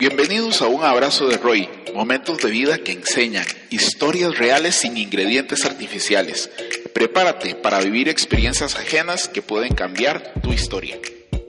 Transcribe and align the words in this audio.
Bienvenidos 0.00 0.62
a 0.62 0.66
un 0.66 0.82
abrazo 0.82 1.28
de 1.28 1.36
Roy, 1.36 1.68
momentos 1.94 2.38
de 2.38 2.50
vida 2.50 2.78
que 2.78 2.92
enseñan, 2.92 3.44
historias 3.68 4.38
reales 4.38 4.76
sin 4.76 4.96
ingredientes 4.96 5.66
artificiales. 5.66 6.48
Prepárate 6.94 7.54
para 7.54 7.80
vivir 7.80 8.08
experiencias 8.08 8.76
ajenas 8.76 9.28
que 9.28 9.42
pueden 9.42 9.74
cambiar 9.74 10.32
tu 10.42 10.54
historia. 10.54 10.98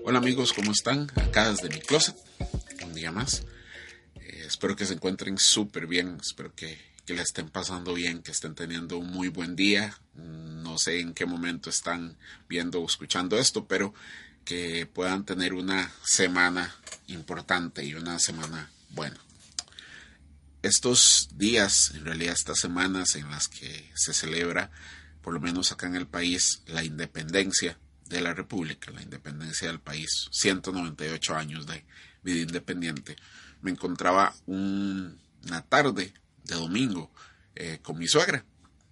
Hola 0.03 0.17
amigos, 0.17 0.51
¿cómo 0.51 0.73
están? 0.73 1.09
Acá 1.15 1.49
desde 1.49 1.69
mi 1.69 1.79
closet, 1.79 2.17
un 2.83 2.93
día 2.93 3.13
más. 3.13 3.45
Eh, 4.15 4.43
espero 4.47 4.75
que 4.75 4.85
se 4.85 4.95
encuentren 4.95 5.37
súper 5.37 5.87
bien, 5.87 6.17
espero 6.19 6.53
que, 6.53 6.77
que 7.05 7.13
la 7.13 7.21
estén 7.21 7.49
pasando 7.49 7.93
bien, 7.93 8.21
que 8.21 8.31
estén 8.31 8.53
teniendo 8.53 8.97
un 8.97 9.07
muy 9.07 9.29
buen 9.29 9.55
día. 9.55 9.97
No 10.13 10.77
sé 10.77 10.99
en 10.99 11.13
qué 11.13 11.25
momento 11.25 11.69
están 11.69 12.17
viendo 12.49 12.81
o 12.81 12.85
escuchando 12.85 13.39
esto, 13.39 13.65
pero 13.65 13.93
que 14.45 14.85
puedan 14.85 15.25
tener 15.25 15.53
una 15.53 15.91
semana 16.03 16.75
importante 17.07 17.83
y 17.83 17.93
una 17.95 18.19
semana 18.19 18.71
buena. 18.89 19.17
Estos 20.61 21.29
días, 21.35 21.91
en 21.95 22.05
realidad 22.05 22.33
estas 22.33 22.59
semanas 22.59 23.15
en 23.15 23.29
las 23.31 23.47
que 23.47 23.89
se 23.95 24.13
celebra, 24.13 24.71
por 25.21 25.33
lo 25.33 25.39
menos 25.39 25.71
acá 25.71 25.87
en 25.87 25.95
el 25.95 26.07
país, 26.07 26.61
la 26.67 26.83
independencia 26.83 27.79
de 28.07 28.21
la 28.21 28.33
República, 28.33 28.91
la 28.91 29.01
independencia 29.01 29.67
del 29.67 29.79
país, 29.79 30.27
198 30.31 31.35
años 31.35 31.65
de 31.65 31.85
vida 32.23 32.41
independiente, 32.41 33.15
me 33.61 33.71
encontraba 33.71 34.35
una 34.45 35.61
tarde 35.67 36.13
de 36.43 36.55
domingo 36.55 37.11
eh, 37.55 37.79
con 37.81 37.97
mi 37.97 38.07
suegra. 38.07 38.45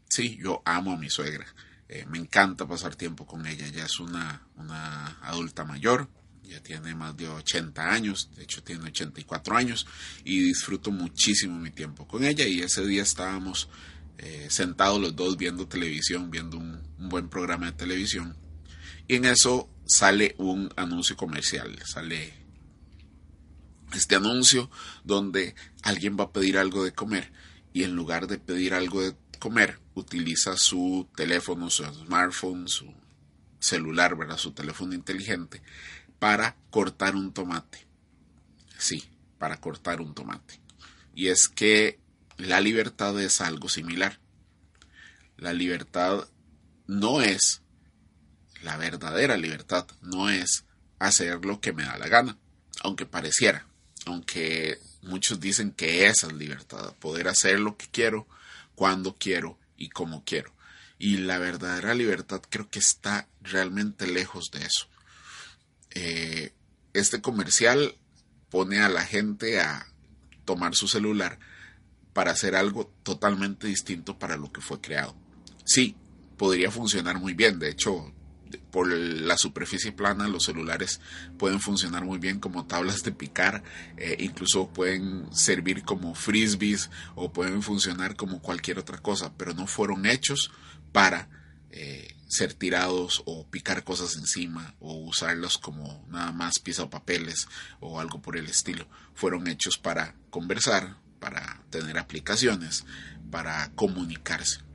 Sí, 0.08 0.40
yo 0.42 0.62
amo 0.66 0.94
a 0.94 0.98
mi 0.98 1.10
suegra. 1.10 1.46
Eh, 1.92 2.06
me 2.08 2.20
encanta 2.20 2.68
pasar 2.68 2.96
tiempo 2.96 3.26
con 3.26 3.48
ella. 3.48 3.66
Ella 3.66 3.86
es 3.86 4.00
una, 4.00 4.48
una 4.56 5.18
adulta 5.24 5.66
mayor, 5.66 6.08
ya 6.44 6.62
tiene 6.62 6.94
más 6.94 7.18
de 7.18 7.28
80 7.28 7.92
años, 7.92 8.30
de 8.36 8.44
hecho 8.44 8.64
tiene 8.64 8.86
84 8.86 9.58
años, 9.58 9.88
y 10.24 10.40
disfruto 10.40 10.92
muchísimo 10.92 11.60
mi 11.60 11.72
tiempo 11.72 12.08
con 12.08 12.24
ella. 12.24 12.48
Y 12.48 12.62
ese 12.62 12.86
día 12.86 13.02
estábamos 13.02 13.70
eh, 14.20 14.48
sentados 14.52 15.02
los 15.02 15.16
dos 15.16 15.36
viendo 15.36 15.68
televisión, 15.68 16.30
viendo 16.30 16.58
un, 16.58 16.80
un, 17.00 17.10
buen 17.10 17.28
programa 17.28 17.66
de 17.66 17.72
televisión. 17.72 18.38
Y 19.08 19.16
en 19.16 19.26
eso 19.26 19.68
sale 19.88 20.36
un 20.38 20.72
anuncio 20.76 21.18
comercial, 21.18 21.76
sale 21.86 22.34
este 23.94 24.16
anuncio 24.16 24.70
donde 25.04 25.56
alguien 25.82 26.16
va 26.20 26.26
a 26.26 26.32
pedir 26.32 26.60
algo 26.60 26.84
de 26.84 26.94
comer 26.94 27.32
y 27.74 27.84
en 27.84 27.96
lugar 27.96 28.28
de 28.28 28.38
pedir 28.38 28.76
algo 28.76 29.02
de 29.02 29.16
comer, 29.40 29.80
utiliza 30.00 30.58
su 30.58 31.08
teléfono, 31.16 31.70
su 31.70 31.84
smartphone, 31.86 32.68
su 32.68 32.94
celular, 33.60 34.16
¿verdad? 34.16 34.38
Su 34.38 34.52
teléfono 34.52 34.94
inteligente 34.94 35.62
para 36.20 36.56
cortar 36.70 37.16
un 37.16 37.34
tomate. 37.34 37.86
Sí, 38.78 39.04
para 39.38 39.60
cortar 39.60 40.02
un 40.02 40.14
tomate. 40.14 40.60
Y 41.14 41.28
es 41.28 41.48
que 41.48 42.00
la 42.38 42.62
libertad 42.62 43.20
es 43.20 43.42
algo 43.42 43.70
similar. 43.70 44.20
La 45.38 45.54
libertad 45.54 46.28
no 46.88 47.22
es, 47.22 47.62
la 48.62 48.78
verdadera 48.78 49.38
libertad 49.38 49.88
no 50.02 50.30
es 50.30 50.66
hacer 51.00 51.46
lo 51.46 51.62
que 51.62 51.74
me 51.74 51.84
da 51.84 51.98
la 51.98 52.08
gana, 52.08 52.38
aunque 52.82 53.06
pareciera, 53.06 53.66
aunque 54.06 54.80
muchos 55.02 55.40
dicen 55.40 55.72
que 55.72 56.08
esa 56.08 56.28
es 56.28 56.34
libertad, 56.34 56.94
poder 57.00 57.28
hacer 57.28 57.60
lo 57.60 57.78
que 57.78 57.88
quiero, 57.90 58.28
cuando 58.76 59.16
quiero 59.16 59.58
y 59.80 59.90
como 59.90 60.24
quiero. 60.24 60.54
Y 61.00 61.18
la 61.18 61.40
verdadera 61.40 61.96
libertad 61.96 62.42
creo 62.48 62.70
que 62.70 62.80
está 62.80 63.28
realmente 63.42 64.06
lejos 64.06 64.52
de 64.52 64.60
eso. 64.60 64.88
Eh, 65.92 66.54
este 66.94 67.22
comercial 67.22 67.96
pone 68.50 68.80
a 68.82 68.90
la 68.90 69.06
gente 69.06 69.60
a 69.60 69.88
tomar 70.46 70.76
su 70.76 70.88
celular 70.88 71.40
para 72.14 72.32
hacer 72.32 72.56
algo 72.56 72.94
totalmente 73.04 73.68
distinto 73.68 74.20
para 74.20 74.36
lo 74.36 74.52
que 74.52 74.62
fue 74.62 74.82
creado. 74.82 75.16
Sí, 75.66 75.96
podría 76.38 76.70
funcionar 76.70 77.20
muy 77.20 77.34
bien. 77.34 77.60
De 77.60 77.70
hecho, 77.70 78.14
por 78.72 78.92
la 78.92 79.38
superficie 79.38 79.92
plana 79.92 80.28
los 80.28 80.46
celulares 80.46 81.02
pueden 81.38 81.60
funcionar 81.60 82.06
muy 82.06 82.20
bien 82.20 82.40
como 82.40 82.66
tablas 82.66 83.04
de 83.04 83.12
picar, 83.12 83.64
eh, 83.98 84.18
incluso 84.20 84.70
pueden 84.70 85.34
servir 85.34 85.84
como 85.84 86.16
frisbees 86.16 86.90
o 87.16 87.32
pueden 87.32 87.62
funcionar 87.62 88.16
como 88.16 88.42
cualquier 88.42 88.80
otra 88.80 89.00
cosa, 89.00 89.34
pero 89.38 89.54
no 89.54 89.68
fueron 89.68 90.06
hechos 90.06 90.52
para 90.92 91.30
eh, 91.72 92.16
ser 92.28 92.54
tirados 92.54 93.24
o 93.26 93.48
picar 93.48 93.84
cosas 93.84 94.16
encima 94.16 94.76
o 94.80 94.94
usarlos 94.94 95.58
como 95.58 96.06
nada 96.10 96.32
más 96.32 96.60
papeles 96.90 97.48
o 97.80 98.00
algo 98.00 98.22
por 98.22 98.38
el 98.38 98.46
estilo. 98.46 98.88
Fueron 99.14 99.48
hechos 99.48 99.78
para 99.78 100.16
conversar, 100.30 100.98
para 101.20 101.64
tener 101.70 101.98
aplicaciones, 101.98 102.86
para 103.32 103.72
comunicarse. 103.76 104.69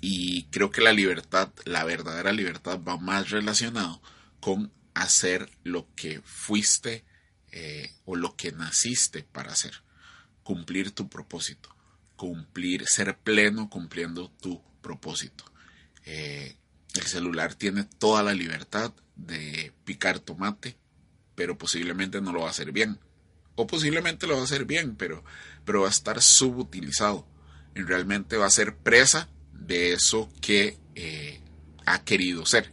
Y 0.00 0.44
creo 0.44 0.70
que 0.70 0.80
la 0.80 0.92
libertad, 0.92 1.50
la 1.64 1.84
verdadera 1.84 2.32
libertad, 2.32 2.80
va 2.80 2.96
más 2.96 3.30
relacionado 3.30 4.00
con 4.40 4.72
hacer 4.94 5.50
lo 5.62 5.88
que 5.94 6.22
fuiste 6.24 7.04
eh, 7.52 7.90
o 8.04 8.16
lo 8.16 8.36
que 8.36 8.52
naciste 8.52 9.22
para 9.22 9.52
hacer. 9.52 9.82
Cumplir 10.42 10.92
tu 10.92 11.08
propósito. 11.08 11.74
Cumplir, 12.16 12.84
ser 12.86 13.18
pleno 13.18 13.68
cumpliendo 13.68 14.30
tu 14.40 14.62
propósito. 14.80 15.44
Eh, 16.04 16.56
el 16.94 17.02
celular 17.02 17.54
tiene 17.54 17.84
toda 17.84 18.22
la 18.22 18.32
libertad 18.32 18.92
de 19.16 19.72
picar 19.84 20.18
tomate, 20.20 20.76
pero 21.34 21.58
posiblemente 21.58 22.20
no 22.20 22.32
lo 22.32 22.40
va 22.40 22.48
a 22.48 22.50
hacer 22.50 22.72
bien. 22.72 22.98
O 23.54 23.66
posiblemente 23.66 24.26
lo 24.26 24.34
va 24.34 24.42
a 24.42 24.44
hacer 24.44 24.64
bien, 24.64 24.96
pero, 24.96 25.24
pero 25.64 25.82
va 25.82 25.88
a 25.88 25.90
estar 25.90 26.22
subutilizado. 26.22 27.26
Y 27.74 27.82
realmente 27.82 28.36
va 28.36 28.46
a 28.46 28.50
ser 28.50 28.76
presa 28.76 29.28
de 29.58 29.92
eso 29.92 30.30
que 30.40 30.78
eh, 30.94 31.40
ha 31.84 32.04
querido 32.04 32.46
ser, 32.46 32.70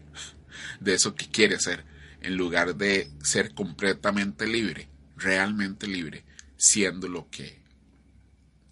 de 0.80 0.94
eso 0.94 1.16
que 1.16 1.28
quiere 1.28 1.60
ser, 1.60 1.86
en 2.22 2.36
lugar 2.36 2.76
de 2.76 3.10
ser 3.24 3.54
completamente 3.54 4.48
libre, 4.48 4.90
realmente 5.16 5.88
libre, 5.88 6.24
siendo 6.58 7.08
lo 7.08 7.30
que 7.30 7.62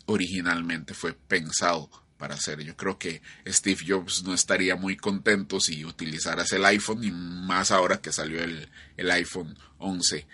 originalmente 0.06 0.94
fue 0.94 1.14
pensado 1.14 1.90
para 2.18 2.38
ser. 2.38 2.62
Yo 2.62 2.78
creo 2.78 3.00
que 3.00 3.22
Steve 3.48 3.82
Jobs 3.88 4.24
no 4.24 4.34
estaría 4.34 4.76
muy 4.76 4.96
contento 4.96 5.60
si 5.60 5.84
utilizaras 5.86 6.52
el 6.52 6.66
iPhone, 6.66 7.04
y 7.04 7.12
más 7.12 7.72
ahora 7.72 8.02
que 8.02 8.12
salió 8.12 8.44
el, 8.44 8.70
el 8.98 9.12
iPhone 9.12 9.58
11, 9.80 10.28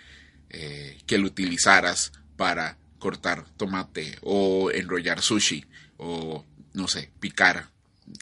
eh, 0.50 0.98
que 1.06 1.18
lo 1.18 1.26
utilizaras 1.26 2.12
para 2.36 2.76
cortar 2.98 3.44
tomate 3.56 4.18
o 4.22 4.70
enrollar 4.70 5.22
sushi 5.22 5.64
o 5.98 6.44
no 6.78 6.86
sé, 6.86 7.10
picar 7.18 7.68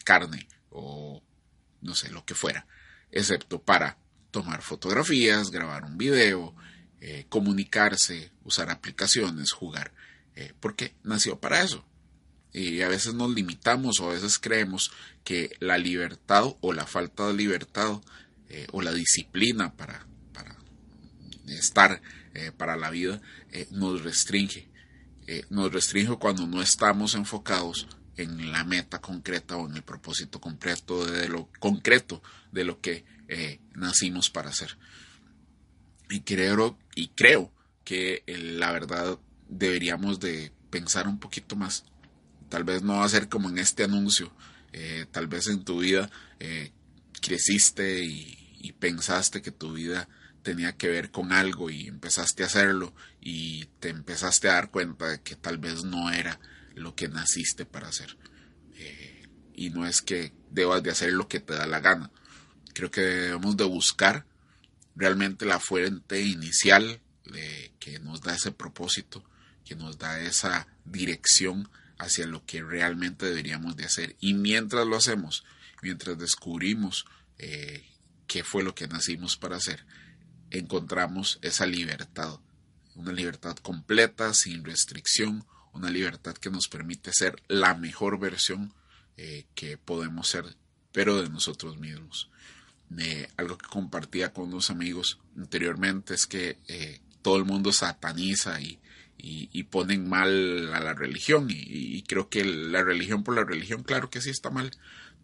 carne 0.03 0.49
o 0.71 1.23
no 1.83 1.95
sé, 1.95 2.11
lo 2.11 2.25
que 2.25 2.35
fuera, 2.35 2.67
excepto 3.13 3.61
para 3.61 3.99
tomar 4.31 4.63
fotografías, 4.63 5.51
grabar 5.51 5.85
un 5.85 5.99
video, 5.99 6.55
eh, 7.01 7.27
comunicarse, 7.29 8.33
usar 8.45 8.71
aplicaciones, 8.71 9.53
jugar, 9.53 9.93
eh, 10.35 10.55
porque 10.59 10.95
nació 11.05 11.39
para 11.39 11.63
eso. 11.63 11.85
Y 12.53 12.81
a 12.81 12.89
veces 12.89 13.13
nos 13.13 13.31
limitamos 13.35 14.01
o 14.01 14.11
a 14.11 14.15
veces 14.15 14.39
creemos 14.39 14.91
que 15.23 15.55
la 15.61 15.77
libertad 15.77 16.47
o 16.63 16.73
la 16.73 16.87
falta 16.87 17.27
de 17.27 17.35
libertad 17.35 18.01
eh, 18.49 18.67
o 18.73 18.81
la 18.81 18.93
disciplina 18.93 19.77
para, 19.77 20.07
para 20.33 20.57
estar 21.47 22.01
para 22.59 22.77
la 22.77 22.91
vida 22.91 23.23
nos 23.71 24.03
restringe. 24.03 24.69
nos 25.49 25.73
restringe 25.73 26.17
cuando 26.17 26.47
no 26.47 26.61
estamos 26.61 27.15
enfocados 27.15 27.89
en 28.17 28.53
la 28.53 28.65
meta 28.65 29.01
concreta 29.01 29.57
o 29.57 29.69
en 29.69 29.77
el 29.77 29.83
propósito 29.83 30.41
concreto 30.41 31.05
de 31.05 31.29
lo 31.29 31.49
concreto 31.59 32.23
de 32.53 32.65
lo 32.65 32.81
que 32.81 33.05
eh, 33.29 33.61
nacimos 33.75 34.31
para 34.31 34.51
hacer. 34.51 34.79
Y 36.09 36.21
creo, 36.21 36.79
y 36.95 37.09
creo 37.09 37.53
que 37.85 38.23
eh, 38.27 38.39
la 38.39 38.73
verdad 38.73 39.19
deberíamos 39.49 40.21
de 40.21 40.53
pensar 40.71 41.09
un 41.09 41.19
poquito 41.19 41.57
más. 41.57 41.85
Tal 42.49 42.65
vez 42.65 42.83
no 42.83 42.99
va 42.99 43.05
a 43.05 43.09
ser 43.09 43.29
como 43.29 43.49
en 43.49 43.59
este 43.59 43.85
anuncio. 43.85 44.33
Eh, 44.73 45.07
tal 45.11 45.27
vez 45.27 45.49
en 45.49 45.65
tu 45.65 45.81
vida 45.81 46.11
creciste 47.21 48.05
y 48.05 48.73
pensaste 48.79 49.41
que 49.41 49.51
tu 49.51 49.73
vida 49.73 50.09
tenía 50.47 50.77
que 50.77 50.89
ver 50.89 51.11
con 51.11 51.33
algo 51.33 51.71
y 51.71 51.89
empezaste 51.89 52.45
a 52.45 52.47
hacerlo 52.47 52.95
y 53.21 53.65
te 53.81 53.89
empezaste 53.89 54.49
a 54.49 54.53
dar 54.53 54.71
cuenta 54.71 55.09
de 55.09 55.21
que 55.21 55.35
tal 55.35 55.59
vez 55.59 55.83
no 55.83 56.11
era 56.11 56.39
lo 56.77 56.95
que 56.95 57.09
naciste 57.09 57.65
para 57.65 57.89
hacer. 57.89 58.17
Eh, 58.75 59.29
y 59.55 59.71
no 59.71 59.87
es 59.87 60.03
que 60.03 60.33
debas 60.51 60.83
de 60.83 60.91
hacer 60.91 61.13
lo 61.13 61.27
que 61.27 61.41
te 61.41 61.55
da 61.55 61.67
la 61.67 61.81
gana. 61.81 62.13
Creo 62.75 62.91
que 62.91 63.01
debemos 63.01 63.57
de 63.57 63.65
buscar 63.65 64.27
realmente 64.95 65.47
la 65.47 65.59
fuente 65.59 66.21
inicial 66.21 67.01
de, 67.25 67.73
que 67.81 67.99
nos 67.99 68.21
da 68.21 68.35
ese 68.35 68.53
propósito, 68.53 69.25
que 69.65 69.75
nos 69.75 69.99
da 69.99 70.21
esa 70.21 70.69
dirección 70.85 71.69
hacia 71.99 72.27
lo 72.27 72.45
que 72.45 72.63
realmente 72.63 73.27
deberíamos 73.27 73.77
de 73.77 73.87
hacer. 73.87 74.17
Y 74.21 74.35
mientras 74.35 74.87
lo 74.87 74.97
hacemos, 74.97 75.45
mientras 75.83 76.19
descubrimos 76.19 77.07
eh, 77.39 77.89
qué 78.27 78.45
fue 78.45 78.63
lo 78.63 78.75
que 78.75 78.87
nacimos 78.87 79.39
para 79.39 79.57
hacer, 79.57 79.87
encontramos 80.51 81.39
esa 81.41 81.65
libertad, 81.65 82.39
una 82.95 83.13
libertad 83.13 83.57
completa, 83.57 84.35
sin 84.35 84.65
restricción, 84.65 85.47
una 85.77 85.91
libertad 85.91 86.35
que 86.35 86.51
nos 86.51 86.69
permite 86.69 87.13
ser 87.13 87.43
la 87.49 87.75
mejor 87.75 88.19
versión 88.19 88.73
eh, 89.17 89.47
que 89.55 89.79
podemos 89.79 90.29
ser, 90.29 90.45
pero 90.93 91.23
de 91.23 91.29
nosotros 91.29 91.79
mismos. 91.79 92.31
Eh, 92.99 93.29
algo 93.37 93.59
que 93.59 93.67
compartía 93.67 94.33
con 94.33 94.49
unos 94.49 94.71
amigos 94.71 95.19
anteriormente 95.37 96.15
es 96.15 96.27
que 96.27 96.59
todo 97.23 97.37
el 97.37 97.45
mundo 97.45 97.73
sataniza 97.73 98.61
y, 98.61 98.79
y, 99.19 99.63
ponen 99.65 100.09
mal 100.09 100.73
a 100.73 100.81
la 100.81 100.95
religión. 100.95 101.47
Y, 101.51 102.03
creo 102.03 102.29
que 102.29 102.45
la 102.45 102.83
religión 102.83 103.25
por 103.25 103.35
la 103.35 103.45
religión, 103.45 103.83
claro 103.83 104.11
que 104.11 104.21
sí 104.21 104.31
está 104.31 104.51
mal. 104.51 104.71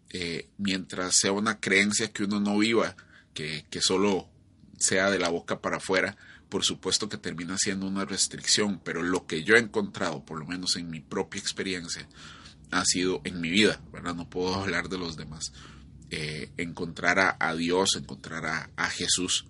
Eh, 0.09 0.49
mientras 0.57 1.17
sea 1.17 1.31
una 1.31 1.59
creencia 1.59 2.11
que 2.11 2.23
uno 2.23 2.39
no 2.39 2.57
viva, 2.57 2.95
que, 3.33 3.65
que 3.69 3.81
solo 3.81 4.29
sea 4.77 5.09
de 5.09 5.19
la 5.19 5.29
boca 5.29 5.61
para 5.61 5.77
afuera, 5.77 6.17
por 6.53 6.63
supuesto 6.63 7.09
que 7.09 7.17
termina 7.17 7.57
siendo 7.57 7.87
una 7.87 8.05
restricción, 8.05 8.79
pero 8.83 9.01
lo 9.01 9.25
que 9.25 9.43
yo 9.43 9.55
he 9.55 9.59
encontrado, 9.59 10.23
por 10.23 10.37
lo 10.37 10.45
menos 10.45 10.75
en 10.75 10.87
mi 10.87 10.99
propia 10.99 11.41
experiencia, 11.41 12.07
ha 12.69 12.85
sido 12.85 13.21
en 13.23 13.41
mi 13.41 13.49
vida, 13.49 13.81
¿verdad? 13.91 14.13
No 14.13 14.29
puedo 14.29 14.53
hablar 14.53 14.87
de 14.87 14.99
los 14.99 15.17
demás. 15.17 15.51
Eh, 16.11 16.51
encontrar 16.57 17.37
a, 17.39 17.55
Dios, 17.55 17.95
encontrar 17.95 18.45
a, 18.45 18.69
a, 18.75 18.87
Jesús, 18.91 19.47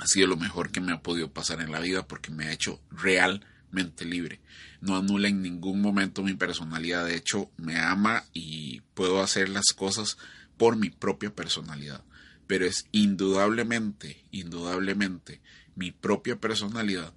ha 0.00 0.08
sido 0.08 0.26
lo 0.26 0.36
mejor 0.36 0.72
que 0.72 0.80
me 0.80 0.90
ha 0.90 1.02
podido 1.02 1.32
pasar 1.32 1.60
en 1.60 1.70
la 1.70 1.78
vida 1.78 2.04
porque 2.08 2.32
me 2.32 2.46
ha 2.46 2.52
hecho 2.52 2.80
realmente 2.90 4.04
libre. 4.04 4.40
No 4.80 4.96
anula 4.96 5.28
en 5.28 5.40
ningún 5.40 5.80
momento 5.80 6.24
mi 6.24 6.34
personalidad, 6.34 7.06
de 7.06 7.14
hecho 7.14 7.52
me 7.58 7.78
ama 7.78 8.24
y 8.32 8.80
puedo 8.94 9.22
hacer 9.22 9.48
las 9.48 9.66
cosas 9.66 10.18
por 10.56 10.74
mi 10.74 10.90
propia 10.90 11.32
personalidad. 11.32 12.02
Pero 12.48 12.66
es 12.66 12.86
indudablemente, 12.90 14.24
indudablemente, 14.32 15.40
mi 15.74 15.90
propia 15.90 16.36
personalidad 16.36 17.12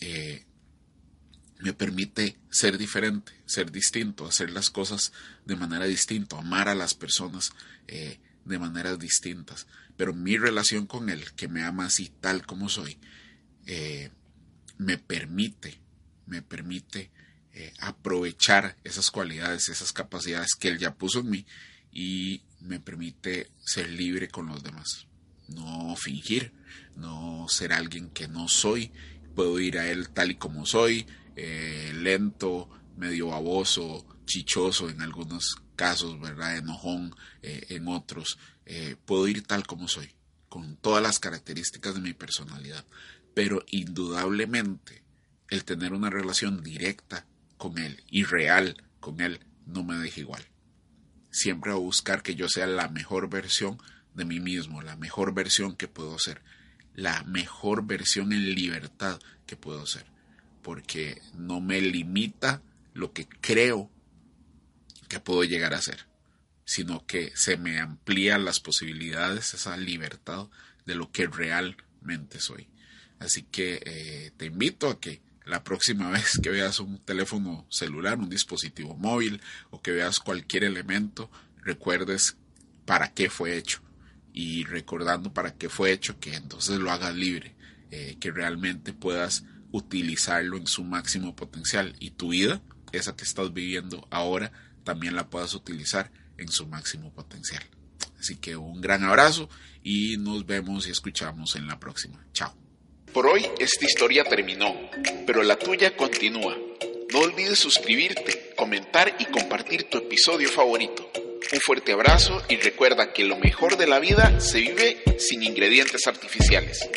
eh, 0.00 0.44
me 1.60 1.72
permite 1.72 2.36
ser 2.50 2.78
diferente, 2.78 3.32
ser 3.46 3.70
distinto, 3.70 4.26
hacer 4.26 4.50
las 4.50 4.70
cosas 4.70 5.12
de 5.44 5.56
manera 5.56 5.86
distinta, 5.86 6.38
amar 6.38 6.68
a 6.68 6.74
las 6.74 6.94
personas 6.94 7.52
eh, 7.86 8.20
de 8.44 8.58
maneras 8.58 8.98
distintas 8.98 9.66
pero 9.96 10.12
mi 10.12 10.36
relación 10.36 10.86
con 10.86 11.08
Él, 11.08 11.32
que 11.36 11.46
me 11.46 11.62
ama 11.62 11.86
así 11.86 12.10
tal 12.20 12.44
como 12.44 12.68
soy, 12.68 12.98
eh, 13.66 14.10
me 14.76 14.98
permite, 14.98 15.80
me 16.26 16.42
permite 16.42 17.12
aprovechar 17.78 18.76
esas 18.82 19.12
cualidades, 19.12 19.68
esas 19.68 19.92
capacidades 19.92 20.56
que 20.56 20.66
Él 20.66 20.78
ya 20.78 20.96
puso 20.96 21.20
en 21.20 21.30
mí 21.30 21.46
y 21.92 22.42
me 22.60 22.80
permite 22.80 23.48
ser 23.64 23.88
libre 23.90 24.28
con 24.28 24.46
los 24.46 24.64
demás. 24.64 25.06
No 25.48 25.94
fingir, 25.96 26.52
no 26.96 27.46
ser 27.48 27.72
alguien 27.72 28.10
que 28.10 28.28
no 28.28 28.48
soy. 28.48 28.92
Puedo 29.34 29.58
ir 29.60 29.78
a 29.78 29.90
Él 29.90 30.10
tal 30.10 30.30
y 30.30 30.36
como 30.36 30.66
soy, 30.66 31.06
eh, 31.36 31.92
lento, 31.94 32.70
medio 32.96 33.28
baboso, 33.28 34.06
chichoso 34.26 34.88
en 34.88 35.02
algunos 35.02 35.56
casos, 35.76 36.20
¿verdad? 36.20 36.56
Enojón 36.56 37.14
en 37.42 37.88
otros. 37.88 38.38
Eh, 38.66 38.96
puedo 39.04 39.28
ir 39.28 39.42
tal 39.42 39.66
como 39.66 39.88
soy, 39.88 40.10
con 40.48 40.76
todas 40.76 41.02
las 41.02 41.18
características 41.18 41.94
de 41.94 42.00
mi 42.00 42.14
personalidad, 42.14 42.84
pero 43.34 43.62
indudablemente 43.70 45.02
el 45.50 45.64
tener 45.64 45.92
una 45.92 46.10
relación 46.10 46.62
directa 46.62 47.26
con 47.58 47.78
Él 47.78 48.02
y 48.10 48.24
real 48.24 48.82
con 49.00 49.20
Él 49.20 49.40
no 49.66 49.84
me 49.84 49.96
deja 49.98 50.20
igual. 50.20 50.44
Siempre 51.30 51.72
a 51.72 51.76
buscar 51.76 52.22
que 52.22 52.34
yo 52.34 52.48
sea 52.48 52.66
la 52.66 52.88
mejor 52.88 53.28
versión 53.28 53.78
de 54.14 54.24
mí 54.24 54.40
mismo, 54.40 54.82
la 54.82 54.96
mejor 54.96 55.34
versión 55.34 55.76
que 55.76 55.88
puedo 55.88 56.18
ser, 56.18 56.42
la 56.94 57.22
mejor 57.24 57.86
versión 57.86 58.32
en 58.32 58.54
libertad 58.54 59.20
que 59.46 59.56
puedo 59.56 59.86
ser, 59.86 60.06
porque 60.62 61.20
no 61.34 61.60
me 61.60 61.80
limita 61.80 62.62
lo 62.92 63.12
que 63.12 63.26
creo 63.40 63.90
que 65.08 65.20
puedo 65.20 65.44
llegar 65.44 65.74
a 65.74 65.82
ser 65.82 66.06
sino 66.64 67.06
que 67.06 67.32
se 67.34 67.56
me 67.56 67.78
amplían 67.78 68.44
las 68.44 68.60
posibilidades, 68.60 69.54
esa 69.54 69.76
libertad 69.76 70.48
de 70.86 70.94
lo 70.94 71.10
que 71.10 71.26
realmente 71.26 72.40
soy. 72.40 72.68
Así 73.18 73.42
que 73.42 73.82
eh, 73.84 74.32
te 74.36 74.46
invito 74.46 74.88
a 74.88 75.00
que 75.00 75.20
la 75.44 75.62
próxima 75.62 76.10
vez 76.12 76.38
que 76.42 76.50
veas 76.50 76.80
un 76.80 76.98
teléfono 76.98 77.66
celular, 77.68 78.18
un 78.18 78.30
dispositivo 78.30 78.96
móvil 78.96 79.40
o 79.70 79.82
que 79.82 79.92
veas 79.92 80.18
cualquier 80.18 80.64
elemento, 80.64 81.30
recuerdes 81.62 82.36
para 82.86 83.12
qué 83.12 83.30
fue 83.30 83.56
hecho. 83.56 83.80
Y 84.34 84.64
recordando 84.64 85.32
para 85.32 85.54
qué 85.54 85.70
fue 85.70 85.92
hecho, 85.92 86.20
que 86.20 86.34
entonces 86.34 86.78
lo 86.78 86.90
hagas 86.90 87.14
libre, 87.14 87.54
eh, 87.90 88.16
que 88.20 88.30
realmente 88.30 88.92
puedas 88.92 89.44
utilizarlo 89.70 90.56
en 90.56 90.66
su 90.66 90.84
máximo 90.84 91.34
potencial 91.34 91.96
y 92.00 92.10
tu 92.10 92.28
vida, 92.28 92.60
esa 92.92 93.16
que 93.16 93.24
estás 93.24 93.54
viviendo 93.54 94.06
ahora, 94.10 94.52
también 94.84 95.16
la 95.16 95.30
puedas 95.30 95.54
utilizar 95.54 96.10
en 96.36 96.48
su 96.48 96.66
máximo 96.66 97.12
potencial. 97.12 97.62
Así 98.18 98.36
que 98.36 98.56
un 98.56 98.80
gran 98.80 99.04
abrazo 99.04 99.48
y 99.82 100.16
nos 100.16 100.46
vemos 100.46 100.86
y 100.86 100.90
escuchamos 100.90 101.56
en 101.56 101.66
la 101.66 101.78
próxima. 101.78 102.24
Chao. 102.32 102.54
Por 103.12 103.26
hoy 103.26 103.46
esta 103.58 103.84
historia 103.84 104.24
terminó, 104.24 104.74
pero 105.26 105.42
la 105.42 105.58
tuya 105.58 105.96
continúa. 105.96 106.56
No 107.12 107.20
olvides 107.20 107.60
suscribirte, 107.60 108.54
comentar 108.56 109.14
y 109.20 109.26
compartir 109.26 109.84
tu 109.84 109.98
episodio 109.98 110.48
favorito. 110.48 111.08
Un 111.52 111.60
fuerte 111.60 111.92
abrazo 111.92 112.42
y 112.48 112.56
recuerda 112.56 113.12
que 113.12 113.24
lo 113.24 113.36
mejor 113.36 113.76
de 113.76 113.86
la 113.86 113.98
vida 113.98 114.40
se 114.40 114.60
vive 114.60 115.02
sin 115.18 115.42
ingredientes 115.42 116.06
artificiales. 116.06 116.88